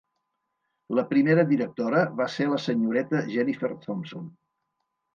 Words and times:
La 0.99 1.03
primera 1.11 1.43
directora 1.51 2.01
va 2.23 2.29
ser 2.39 2.49
la 2.49 2.59
senyoreta 2.65 3.25
Jennifer 3.37 3.73
Thompson. 3.89 4.29